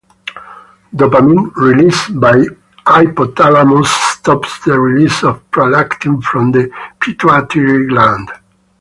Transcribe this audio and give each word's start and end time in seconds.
Dopamine, 0.95 1.55
released 1.57 2.19
by 2.19 2.31
the 2.31 2.57
hypothalamus 2.87 3.85
stops 4.13 4.65
the 4.65 4.79
release 4.79 5.23
of 5.23 5.47
prolactin 5.51 6.23
from 6.23 6.51
the 6.51 6.71
pituitary 6.99 7.85
gland. 7.87 8.31